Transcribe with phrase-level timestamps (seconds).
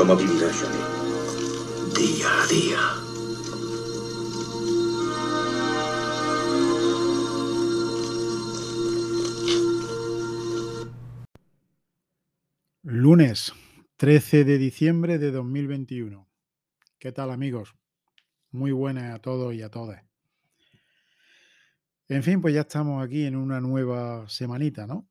[0.00, 0.78] ¿Cómo vivirá Johnny?
[1.94, 2.80] Día a día.
[12.82, 13.52] Lunes
[13.98, 16.26] 13 de diciembre de 2021.
[16.98, 17.74] ¿Qué tal amigos?
[18.52, 20.02] Muy buenas a todos y a todas.
[22.08, 25.09] En fin, pues ya estamos aquí en una nueva semanita, ¿no?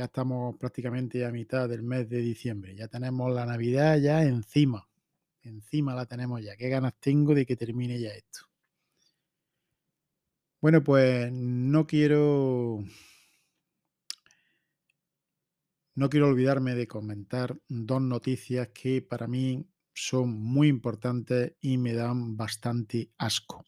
[0.00, 2.74] Ya estamos prácticamente a mitad del mes de diciembre.
[2.74, 4.88] Ya tenemos la Navidad ya encima.
[5.42, 6.56] Encima la tenemos ya.
[6.56, 8.46] Qué ganas tengo de que termine ya esto.
[10.58, 12.82] Bueno, pues no quiero
[15.96, 21.92] no quiero olvidarme de comentar dos noticias que para mí son muy importantes y me
[21.92, 23.66] dan bastante asco.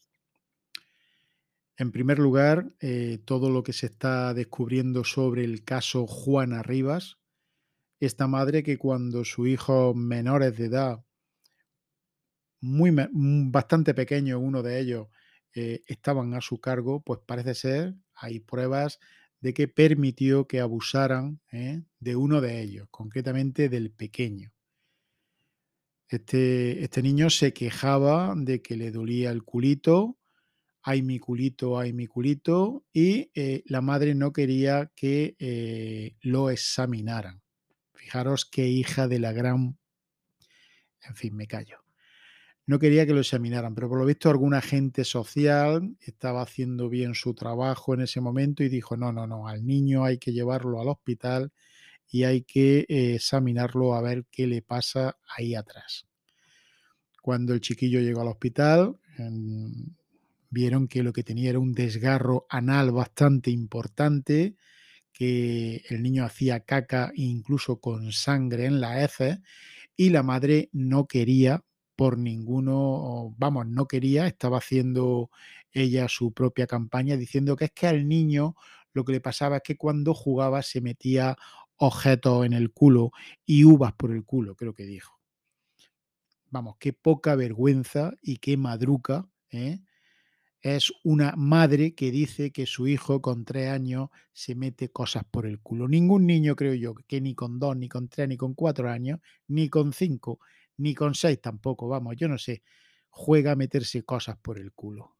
[1.77, 7.17] En primer lugar, eh, todo lo que se está descubriendo sobre el caso Juana Rivas,
[7.99, 11.03] esta madre que cuando sus hijos menores de edad,
[12.61, 15.07] muy mm, bastante pequeños, uno de ellos,
[15.55, 18.99] eh, estaban a su cargo, pues parece ser, hay pruebas
[19.41, 21.83] de que permitió que abusaran ¿eh?
[21.99, 24.53] de uno de ellos, concretamente del pequeño.
[26.07, 30.17] Este, este niño se quejaba de que le dolía el culito,
[30.83, 36.49] ay mi culito, ay mi culito, y eh, la madre no quería que eh, lo
[36.49, 37.41] examinaran.
[37.93, 39.77] Fijaros qué hija de la gran...
[41.01, 41.79] En fin, me callo.
[42.65, 47.13] No quería que lo examinaran, pero por lo visto algún agente social estaba haciendo bien
[47.13, 50.79] su trabajo en ese momento y dijo, no, no, no, al niño hay que llevarlo
[50.79, 51.51] al hospital
[52.09, 56.07] y hay que eh, examinarlo a ver qué le pasa ahí atrás.
[57.21, 58.97] Cuando el chiquillo llegó al hospital,
[60.53, 64.55] vieron que lo que tenía era un desgarro anal bastante importante,
[65.13, 69.39] que el niño hacía caca incluso con sangre en la heces
[69.97, 71.63] y la madre no quería
[71.95, 75.29] por ninguno, vamos, no quería, estaba haciendo
[75.71, 78.55] ella su propia campaña diciendo que es que al niño
[78.93, 81.35] lo que le pasaba es que cuando jugaba se metía
[81.77, 83.11] objetos en el culo
[83.45, 85.19] y uvas por el culo, creo que dijo.
[86.49, 89.79] Vamos, qué poca vergüenza y qué madruca, ¿eh?
[90.63, 95.45] Es una madre que dice que su hijo con tres años se mete cosas por
[95.45, 95.89] el culo.
[95.89, 99.19] Ningún niño, creo yo, que ni con dos, ni con tres, ni con cuatro años,
[99.47, 100.39] ni con cinco,
[100.77, 102.63] ni con seis tampoco, vamos, yo no sé,
[103.09, 105.17] juega a meterse cosas por el culo.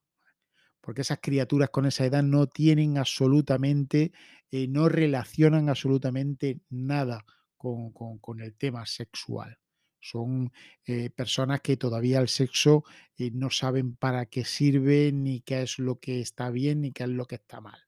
[0.79, 4.13] Porque esas criaturas con esa edad no tienen absolutamente,
[4.49, 7.25] eh, no relacionan absolutamente nada
[7.57, 9.57] con, con el tema sexual.
[10.03, 10.51] Son
[10.85, 12.83] eh, personas que todavía el sexo
[13.17, 17.03] eh, no saben para qué sirve, ni qué es lo que está bien, ni qué
[17.03, 17.79] es lo que está mal.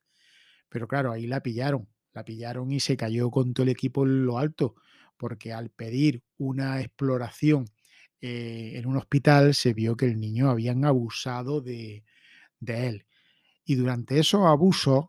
[0.70, 4.26] Pero claro, ahí la pillaron, la pillaron y se cayó con todo el equipo en
[4.26, 4.76] lo alto,
[5.18, 7.66] porque al pedir una exploración
[8.22, 12.06] eh, en un hospital se vio que el niño habían abusado de,
[12.66, 13.06] él.
[13.66, 15.08] Y durante esos abusos,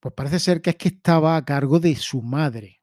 [0.00, 2.80] pues parece ser que es que estaba a cargo de su madre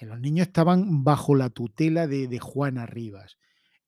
[0.00, 3.38] los niños estaban bajo la tutela de, Juana Rivas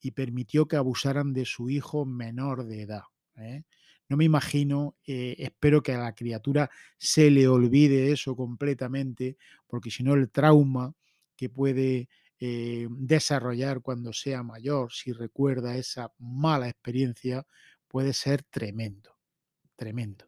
[0.00, 3.02] y permitió que abusaran de su hijo menor de edad.
[3.36, 3.64] ¿eh?
[4.08, 9.90] No me imagino, eh, espero que a la criatura se le olvide eso completamente, porque
[9.90, 10.94] si no el trauma
[11.36, 17.46] que puede eh, desarrollar cuando sea mayor, si recuerda esa mala experiencia,
[17.88, 19.16] puede ser tremendo,
[19.76, 20.26] tremendo.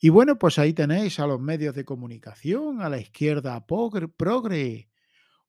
[0.00, 4.88] Y bueno, pues ahí tenéis a los medios de comunicación, a la izquierda progre,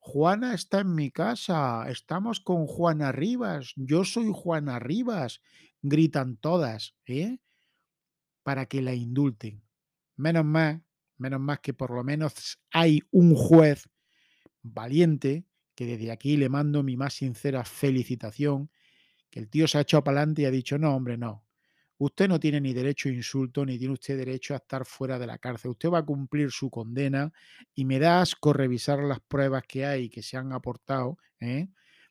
[0.07, 5.41] Juana está en mi casa, estamos con Juana Rivas, yo soy Juana Rivas,
[5.81, 7.39] gritan todas, ¿eh?
[8.43, 9.63] Para que la indulten.
[10.15, 10.79] Menos más,
[11.17, 13.89] menos más que por lo menos hay un juez
[14.61, 18.69] valiente, que desde aquí le mando mi más sincera felicitación,
[19.31, 21.44] que el tío se ha echado para adelante y ha dicho, no, hombre, no,
[21.97, 25.27] Usted no tiene ni derecho a insulto, ni tiene usted derecho a estar fuera de
[25.27, 25.71] la cárcel.
[25.71, 27.31] Usted va a cumplir su condena
[27.73, 31.69] y me da asco revisar las pruebas que hay que se han aportado ¿eh?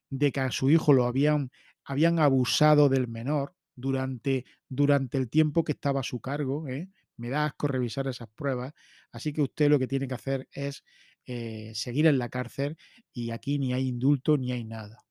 [0.08, 1.50] de que a su hijo lo habían,
[1.84, 6.66] habían abusado del menor durante, durante el tiempo que estaba a su cargo.
[6.66, 6.88] ¿eh?
[7.18, 8.72] Me da asco revisar esas pruebas.
[9.12, 10.82] Así que usted lo que tiene que hacer es
[11.26, 12.78] eh, seguir en la cárcel
[13.12, 15.04] y aquí ni hay indulto ni hay nada.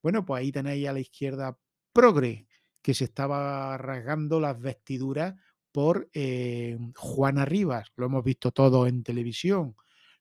[0.00, 1.58] Bueno, pues ahí tenéis a la izquierda
[1.92, 2.45] progre
[2.86, 5.34] que se estaba rasgando las vestiduras
[5.72, 7.90] por eh, Juana Rivas.
[7.96, 9.74] Lo hemos visto todo en televisión.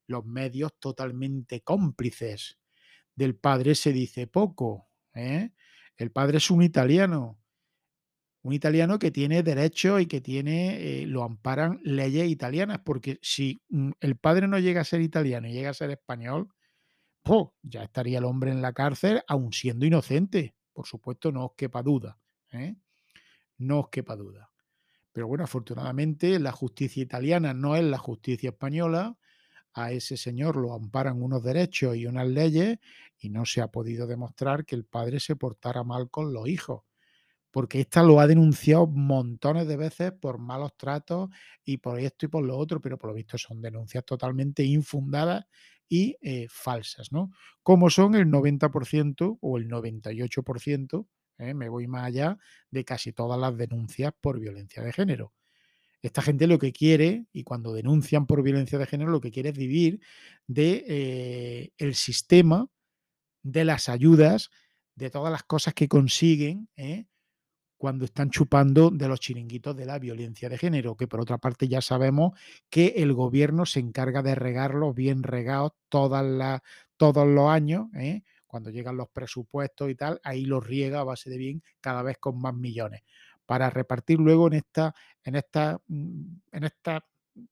[0.07, 2.57] Los medios totalmente cómplices.
[3.15, 4.87] Del padre se dice poco.
[5.13, 5.51] ¿eh?
[5.95, 7.39] El padre es un italiano.
[8.41, 13.61] Un italiano que tiene derecho y que tiene, eh, lo amparan leyes italianas, porque si
[13.69, 16.49] mm, el padre no llega a ser italiano y llega a ser español,
[17.61, 20.55] ya estaría el hombre en la cárcel, aun siendo inocente.
[20.73, 22.17] Por supuesto, no os quepa duda.
[22.55, 22.77] ¿Eh?
[23.57, 24.51] No os quepa duda.
[25.11, 29.17] Pero bueno, afortunadamente la justicia italiana no es la justicia española.
[29.73, 32.79] A ese señor lo amparan unos derechos y unas leyes
[33.19, 36.83] y no se ha podido demostrar que el padre se portara mal con los hijos
[37.55, 41.29] porque esta lo ha denunciado montones de veces por malos tratos
[41.63, 45.45] y por esto y por lo otro, pero por lo visto son denuncias totalmente infundadas
[45.87, 47.31] y eh, falsas, ¿no?
[47.63, 51.53] Como son el 90% o el 98%, ¿eh?
[51.53, 52.37] me voy más allá,
[52.71, 55.33] de casi todas las denuncias por violencia de género.
[56.01, 59.49] Esta gente lo que quiere, y cuando denuncian por violencia de género, lo que quiere
[59.49, 60.01] es vivir
[60.45, 62.67] de eh, el sistema,
[63.41, 64.49] de las ayudas,
[64.95, 67.05] de todas las cosas que consiguen, ¿eh?
[67.77, 71.67] cuando están chupando de los chiringuitos de la violencia de género, que por otra parte
[71.67, 72.39] ya sabemos
[72.69, 76.23] que el gobierno se encarga de regarlos bien regados todos
[77.27, 77.87] los años.
[78.55, 82.17] Cuando llegan los presupuestos y tal, ahí los riega a base de bien cada vez
[82.19, 83.01] con más millones,
[83.45, 87.05] para repartir luego en esta, en esta, mm, en esta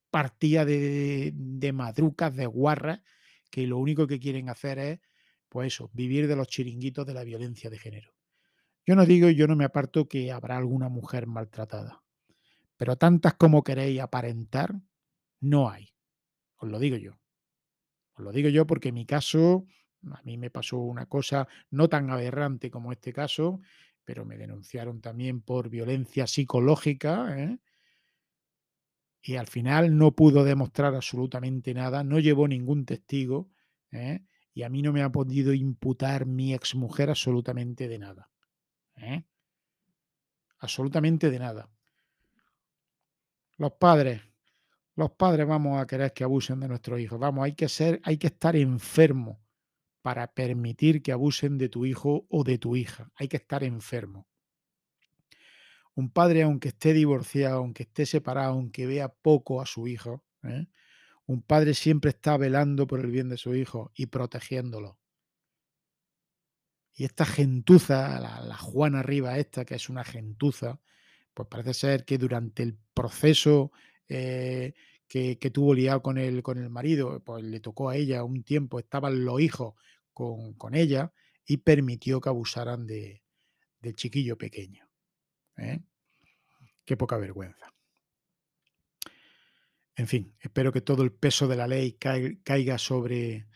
[0.09, 3.01] partida de, de madrucas, de guarras,
[3.51, 4.99] que lo único que quieren hacer es,
[5.49, 8.13] pues eso, vivir de los chiringuitos de la violencia de género.
[8.85, 12.01] Yo no digo, yo no me aparto que habrá alguna mujer maltratada,
[12.77, 14.73] pero tantas como queréis aparentar,
[15.41, 15.89] no hay.
[16.55, 17.19] Os lo digo yo.
[18.15, 19.65] Os lo digo yo porque en mi caso,
[20.11, 23.61] a mí me pasó una cosa no tan aberrante como este caso,
[24.03, 27.39] pero me denunciaron también por violencia psicológica.
[27.39, 27.59] ¿eh?
[29.21, 33.49] Y al final no pudo demostrar absolutamente nada, no llevó ningún testigo.
[33.91, 34.25] ¿eh?
[34.53, 38.29] Y a mí no me ha podido imputar mi exmujer absolutamente de nada.
[38.97, 39.23] ¿eh?
[40.59, 41.69] Absolutamente de nada.
[43.57, 44.21] Los padres,
[44.95, 47.19] los padres vamos a querer que abusen de nuestros hijos.
[47.19, 49.42] Vamos, hay que ser, hay que estar enfermo
[50.03, 53.09] para permitir que abusen de tu hijo o de tu hija.
[53.15, 54.27] Hay que estar enfermo.
[55.95, 60.67] Un padre, aunque esté divorciado, aunque esté separado, aunque vea poco a su hijo, ¿eh?
[61.25, 64.99] un padre siempre está velando por el bien de su hijo y protegiéndolo.
[66.95, 70.81] Y esta gentuza, la, Juana Arriba esta, que es una gentuza,
[71.33, 73.71] pues parece ser que durante el proceso
[74.09, 74.73] eh,
[75.07, 78.79] que, tuvo liado con el, con el marido, pues le tocó a ella un tiempo,
[78.79, 79.75] estaban los hijos
[80.11, 81.13] con, ella
[81.45, 83.23] y permitió que abusaran de,
[83.79, 84.89] del chiquillo pequeño.
[85.57, 85.81] ¿eh?
[86.85, 87.73] Qué poca vergüenza.
[89.95, 93.47] En fin, espero que todo el peso de la ley caiga sobre,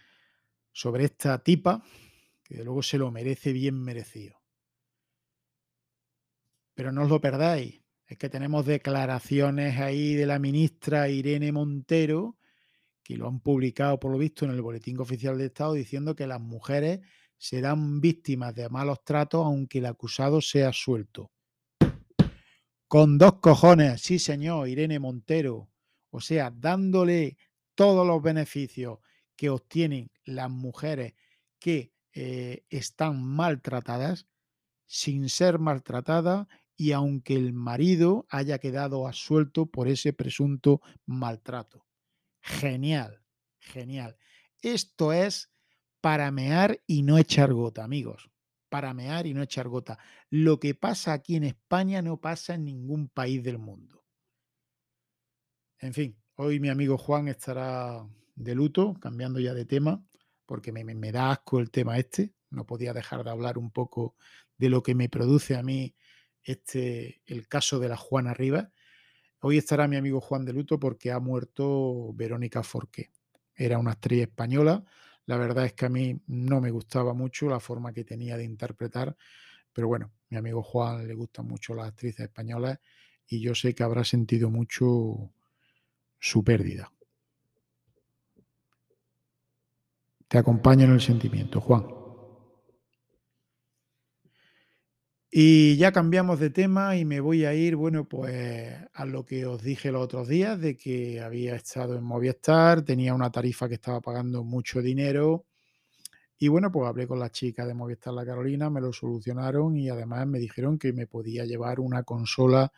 [0.72, 1.84] sobre esta tipa
[2.44, 4.42] que luego se lo merece bien merecido.
[6.76, 12.38] Pero no os lo perdáis, es que tenemos declaraciones ahí de la ministra Irene Montero,
[13.04, 16.26] que lo han publicado por lo visto en el Boletín Oficial de Estado, diciendo que
[16.26, 17.02] las mujeres
[17.38, 21.32] serán víctimas de malos tratos aunque el acusado sea suelto.
[22.88, 25.70] Con dos cojones, sí señor, Irene Montero.
[26.10, 27.38] O sea, dándole
[27.76, 29.00] todos los beneficios
[29.36, 31.14] que obtienen las mujeres
[31.60, 34.28] que eh, están maltratadas
[34.86, 41.86] sin ser maltratada y aunque el marido haya quedado asuelto por ese presunto maltrato.
[42.42, 43.24] Genial,
[43.60, 44.18] genial.
[44.62, 45.52] Esto es
[46.00, 48.30] para mear y no echar gota, amigos.
[48.70, 49.98] Para mear y no echar gota.
[50.30, 54.06] Lo que pasa aquí en España no pasa en ningún país del mundo.
[55.80, 60.04] En fin, hoy mi amigo Juan estará de luto, cambiando ya de tema
[60.48, 62.34] porque me, me, da asco el tema este.
[62.50, 64.16] No podía dejar de hablar un poco
[64.58, 65.94] de lo que me produce a mí
[66.48, 68.70] este, el caso de la Juana Rivas.
[69.42, 73.12] Hoy estará mi amigo Juan de Luto porque ha muerto Verónica Forqué.
[73.54, 74.84] Era una actriz española.
[75.26, 78.46] La verdad es que a mí no me gustaba mucho la forma que tenía de
[78.46, 79.18] interpretar,
[79.74, 82.80] pero bueno, mi amigo Juan le gustan mucho las actrices españolas
[83.28, 85.30] y yo sé que habrá sentido mucho
[86.18, 86.94] su pérdida.
[90.30, 91.97] Te acompaño en el sentimiento, Juan.
[95.30, 99.46] Y ya cambiamos de tema y me voy a ir, bueno, pues a lo que
[99.46, 103.74] os dije los otros días, de que había estado en Movistar, tenía una tarifa que
[103.76, 105.46] estaba pagando mucho dinero.
[106.38, 109.90] Y bueno, pues hablé con las chicas de Movistar La Carolina, me lo solucionaron y
[109.90, 112.72] además me dijeron que me podía llevar una consola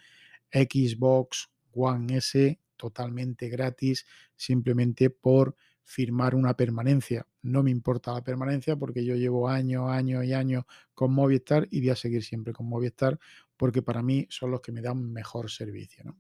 [0.52, 5.56] Xbox One S totalmente gratis, simplemente por
[5.90, 7.26] firmar una permanencia.
[7.42, 11.80] No me importa la permanencia porque yo llevo años, años y años con Movistar y
[11.80, 13.18] voy a seguir siempre con Movistar
[13.58, 16.16] porque para mí son los que me dan mejor servicio.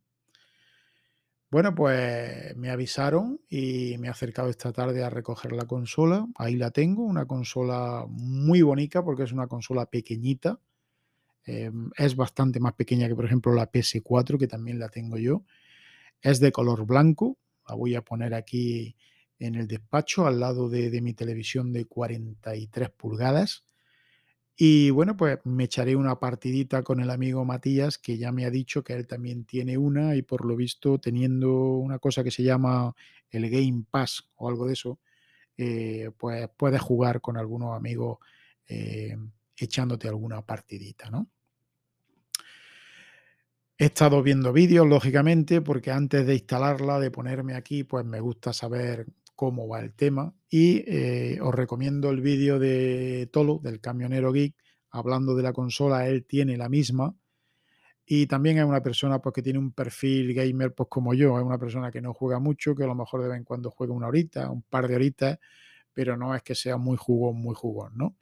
[1.51, 6.25] Bueno, pues me avisaron y me he acercado esta tarde a recoger la consola.
[6.35, 10.59] Ahí la tengo, una consola muy bonita porque es una consola pequeñita.
[11.45, 15.43] Em, es bastante más pequeña que, por ejemplo, la PS4, que también la tengo yo.
[16.21, 17.38] Es de color blanco.
[17.67, 18.95] La voy a poner aquí
[19.39, 23.63] en el despacho, al lado de, mi televisión de 43 pulgadas.
[24.55, 28.50] Y bueno, pues me echaré una partidita con el amigo Matías, que ya me ha
[28.50, 32.43] dicho que él también tiene una y por lo visto teniendo una cosa que se
[32.43, 32.93] llama
[33.31, 35.00] el Game Pass o algo de eso,
[35.58, 38.17] eh, pues puedes jugar con algunos amigos
[38.67, 39.17] eh,
[39.58, 41.29] echándote alguna partidita, ¿no?
[43.81, 48.51] He estado viendo vídeos, lógicamente, porque antes de instalarla, de ponerme aquí, pues me gusta
[48.51, 49.08] saber
[49.39, 50.34] cómo va el tema.
[50.50, 54.53] Y eh, os recomiendo el vídeo de Tolo, del camionero geek,
[54.89, 56.10] hablando de la consola.
[56.10, 57.15] Él tiene la misma.
[58.05, 61.39] Y también es una persona pues, que tiene un perfil gamer pues, como yo.
[61.39, 63.72] Es una persona que no juega mucho, que a lo mejor de vez en cuando
[63.72, 65.39] juega una horita, un par de horitas,
[65.93, 68.17] pero no es que sea muy jugón, muy jugón, ¿no?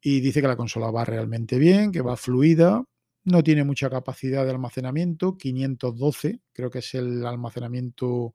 [0.00, 2.82] Y dice que la consola va realmente bien, que va fluida,
[3.24, 8.32] no tiene mucha capacidad de almacenamiento, 512, creo que es el almacenamiento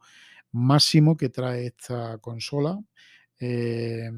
[0.56, 2.80] máximo que trae esta consola.
[3.40, 4.10] Eh,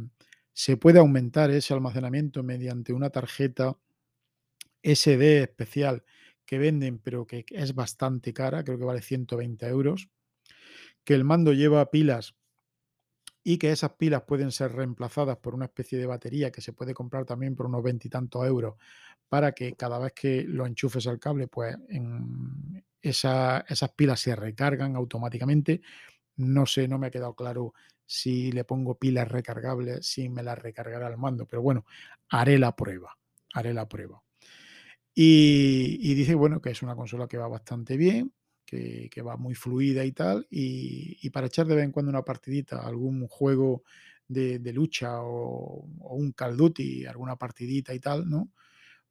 [0.53, 3.77] se puede aumentar ese almacenamiento mediante una tarjeta
[4.83, 6.03] SD especial
[6.45, 10.09] que venden, pero que es bastante cara, creo que vale 120 euros.
[11.03, 12.35] Que el mando lleva pilas
[13.43, 16.93] y que esas pilas pueden ser reemplazadas por una especie de batería que se puede
[16.93, 18.75] comprar también por unos veintitantos euros
[19.29, 21.75] para que cada vez que lo enchufes al cable, pues
[23.01, 25.81] esas pilas se recargan automáticamente
[26.37, 27.73] no sé, no me ha quedado claro
[28.05, 31.85] si le pongo pilas recargables, si me las recargará el mando, pero bueno,
[32.29, 33.17] haré la prueba,
[33.53, 34.23] haré la prueba.
[35.13, 38.31] Y, dice, bueno, que es una consola que va bastante bien,
[38.65, 42.85] que, va muy fluida y tal, y, para echar de vez en cuando una partidita,
[42.85, 43.83] algún juego
[44.27, 48.51] de, lucha o, un Call Duty, alguna partidita y tal, ¿no?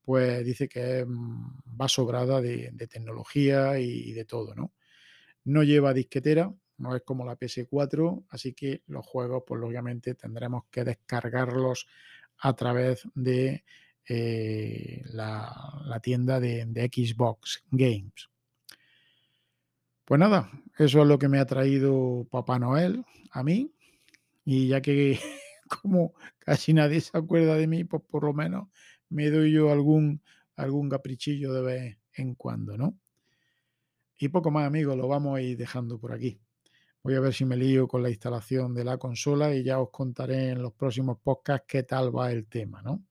[0.02, 4.72] Pues dice que mm, va sobrada de, de tecnología y de todo, ¿no?
[5.44, 10.64] No lleva disquetera, no es como la PS4, así que los juegos, pues lógicamente tendremos
[10.70, 11.86] que descargarlos
[12.38, 13.64] a través de
[14.08, 18.28] eh, la, tienda de, Xbox Games.
[20.04, 23.72] Pues nada, eso es lo que me ha traído Papá Noel a mí.
[24.44, 25.18] Y ya que
[25.82, 28.68] como casi nadie se acuerda de mí, pues por lo menos
[29.08, 30.22] me doy yo algún,
[30.54, 32.98] algún caprichillo de vez en cuando, ¿no?
[34.18, 36.40] Y poco más, amigos, lo vamos a ir dejando por aquí.
[37.06, 39.90] Voy a ver si me lío con la instalación de la consola y ya os
[39.90, 43.06] contaré en los próximos podcasts qué tal va el tema, ¿no?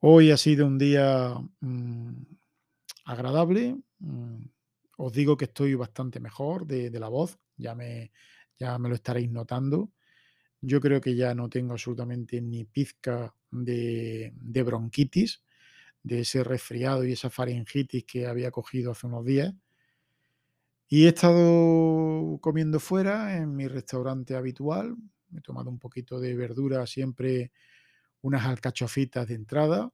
[0.00, 2.22] Hoy ha sido un día mm,
[3.04, 3.76] agradable.
[4.00, 4.46] Mm,
[4.96, 8.10] os digo que estoy bastante mejor de, la voz, ya me,
[8.58, 9.92] ya me lo estaréis notando.
[10.60, 15.44] Yo creo que ya no tengo absolutamente ni pizca de, de bronquitis,
[16.02, 19.54] de ese resfriado y esa faringitis que había cogido hace unos días.
[20.94, 24.94] Y he estado comiendo fuera en mi restaurante habitual.
[25.36, 27.50] he tomado un poquito de verdura, siempre
[28.20, 29.90] unas alcachofitas de entrada.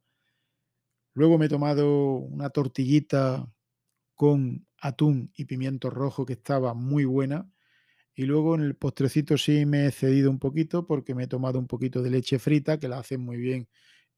[1.15, 3.51] Luego me he tomado una tortillita
[4.15, 7.51] con atún y pimiento rojo que estaba muy buena.
[8.15, 11.59] Y luego en el postrecito sí me he cedido un poquito porque me he tomado
[11.59, 13.71] un poquito de leche frita, que la hacen muy bien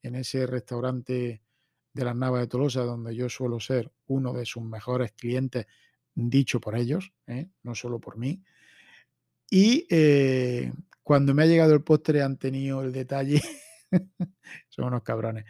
[0.03, 1.45] en ese restaurante
[1.93, 5.69] de las Navas de Tolosa, donde yo suelo ser uno de sus mejores clientes
[6.15, 7.49] dicho por ellos, ¿eh?
[7.63, 8.43] no solo por mí.
[9.51, 13.43] Y eh, cuando me ha llegado el postre han tenido el detalle,
[14.69, 15.45] son unos cabrones,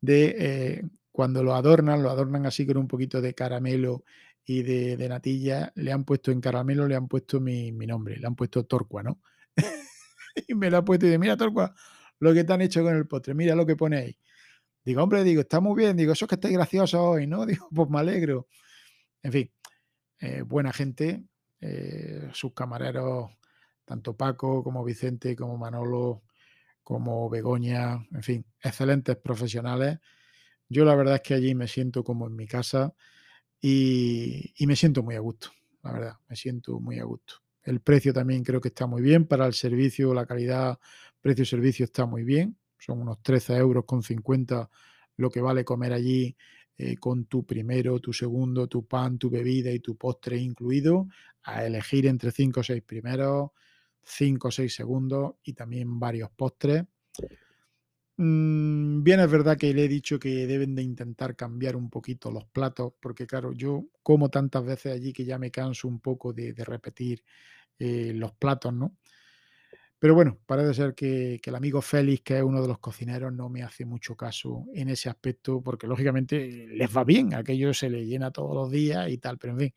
[0.00, 4.04] de eh, cuando lo adornan, lo adornan así con un poquito de caramelo
[4.44, 8.36] y de, natilla, le han puesto en caramelo, le han puesto mi, nombre, le han
[8.36, 9.20] puesto Torcua, ¿no?
[10.48, 11.74] y me lo ha puesto y dice, mira Torcua,
[12.20, 14.18] lo que te han hecho con el postre, mira lo que pone ahí.
[14.84, 17.44] Digo, hombre, digo, está muy bien, digo, eso es que estáis graciosos hoy, ¿no?
[17.46, 18.46] Digo, pues me alegro.
[19.22, 19.50] En fin,
[20.20, 21.24] eh, buena gente,
[21.60, 23.30] eh, sus camareros,
[23.84, 26.22] tanto Paco como Vicente, como Manolo,
[26.82, 29.98] como Begoña, en fin, excelentes profesionales.
[30.68, 32.94] Yo la verdad es que allí me siento como en mi casa
[33.60, 35.50] y, y me siento muy a gusto,
[35.82, 37.34] la verdad, me siento muy a gusto.
[37.62, 40.78] El precio también creo que está muy bien para el servicio, la calidad,
[41.20, 42.56] precio-servicio está muy bien.
[42.78, 44.70] Son unos 13 euros con 50
[45.16, 46.36] lo que vale comer allí
[46.78, 51.08] eh, con tu primero, tu segundo, tu pan, tu bebida y tu postre incluido,
[51.44, 53.50] a elegir entre 5 o 6 primeros,
[54.02, 56.84] 5 o 6 segundos y también varios postres.
[58.18, 62.30] Mm, bien es verdad que le he dicho que deben de intentar cambiar un poquito
[62.30, 66.32] los platos, porque claro, yo como tantas veces allí que ya me canso un poco
[66.32, 67.22] de, repetir
[67.78, 68.96] eh, los platos, ¿no?
[70.02, 73.48] Pero bueno, parece ser que, el amigo Félix, que es uno de los cocineros, no
[73.48, 78.04] me hace mucho caso en ese aspecto, porque lógicamente les va bien, aquello se le
[78.06, 79.74] llena todos los días y tal, pero en fin,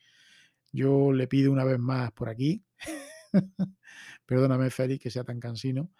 [0.74, 2.64] yo le pido una vez más por aquí,
[4.26, 5.92] perdóname Félix que sea tan cansino,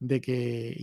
[0.00, 0.76] de que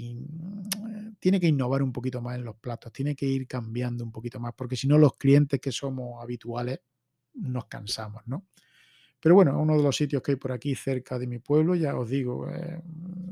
[1.20, 4.40] tiene que innovar un poquito más en los platos, tiene que ir cambiando un poquito
[4.40, 6.82] más, porque si no los clientes que somos habituales
[7.36, 8.48] nos cansamos, ¿no?
[9.24, 11.96] Pero bueno, uno de los sitios que hay por aquí cerca de mi pueblo, ya
[11.98, 12.82] os digo, eh,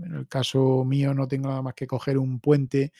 [0.05, 2.93] en el caso mío no tengo nada más que coger un puente,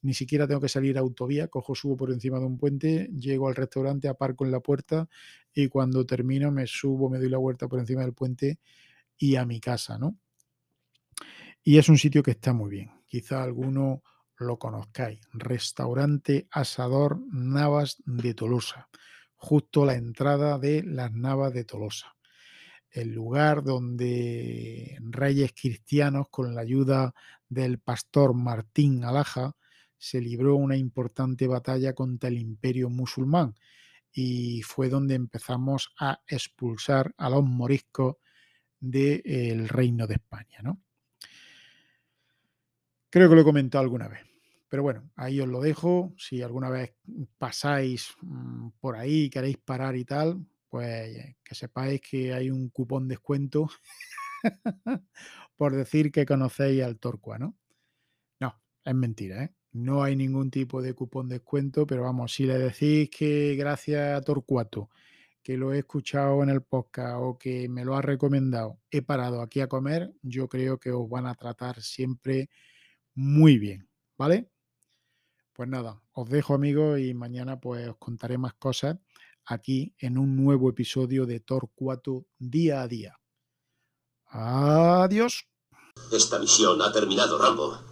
[0.00, 3.48] ni siquiera tengo que salir a autovía, cojo, subo por encima de un puente, llego
[3.48, 5.10] al restaurante, aparco en la puerta
[5.52, 8.58] y cuando termino me subo, me doy la vuelta por encima del puente
[9.18, 10.16] y a mi casa, ¿no?
[11.62, 12.90] Y es un sitio que está muy bien.
[13.04, 14.02] Quizá alguno
[14.38, 15.20] lo conozcáis.
[15.34, 18.88] Restaurante Asador Navas de Tolosa.
[19.36, 22.14] Justo a la entrada de las Navas de Tolosa.
[22.90, 27.14] El lugar donde reyes cristianos, con la ayuda
[27.48, 29.54] del pastor Martín Alaja,
[29.98, 33.54] se libró una importante batalla contra el imperio musulmán
[34.12, 38.16] y fue donde empezamos a expulsar a los moriscos
[38.80, 40.80] del reino de España, ¿no?
[43.10, 44.20] Creo que lo he comentado alguna vez.
[44.68, 46.12] Pero bueno, ahí os lo dejo.
[46.18, 46.94] Si alguna vez
[47.38, 53.08] pasáis mm, por ahí, queréis parar y tal, pues que sepáis que hay un cupón
[53.08, 53.68] descuento
[55.56, 57.56] por decir que conocéis al Torcua, ¿no?
[58.40, 59.54] No, es mentira, ¿eh?
[59.72, 64.22] No hay ningún tipo de cupón descuento, pero vamos, si le decís que gracias a
[64.22, 64.90] Torcuato,
[65.42, 69.42] que lo he escuchado en el podcast o que me lo ha recomendado, he parado
[69.42, 72.48] aquí a comer, yo creo que os van a tratar siempre
[73.14, 74.50] muy bien, ¿vale?
[75.52, 78.98] Pues nada, os dejo amigos y mañana pues os contaré más cosas
[79.48, 83.18] aquí en un nuevo episodio de Torcuato día a día.
[84.26, 85.48] Adiós.
[86.12, 87.87] Esta misión ha terminado, Rambo.